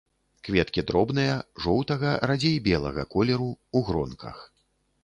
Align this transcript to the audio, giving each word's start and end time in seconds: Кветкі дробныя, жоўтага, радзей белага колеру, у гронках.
Кветкі 0.47 0.83
дробныя, 0.91 1.35
жоўтага, 1.65 2.15
радзей 2.33 2.57
белага 2.69 3.07
колеру, 3.13 3.53
у 3.77 3.85
гронках. 3.93 4.43